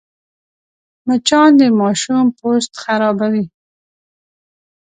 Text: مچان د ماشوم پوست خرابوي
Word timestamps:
مچان 1.05 1.49
د 1.59 1.61
ماشوم 1.79 2.25
پوست 2.37 2.71
خرابوي 2.83 3.45